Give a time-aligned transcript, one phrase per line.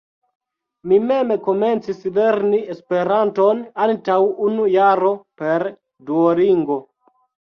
[0.91, 5.11] Mi mem komencis lerni Esperanton antaŭ unu jaro
[5.43, 5.67] per
[6.09, 6.79] Duolingo.